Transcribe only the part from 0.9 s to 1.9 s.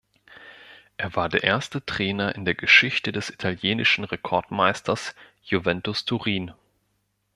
Er war der erste